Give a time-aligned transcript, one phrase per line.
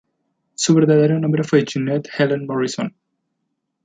[0.55, 2.95] Su verdadero nombre fue Jeanette Helen Morrison.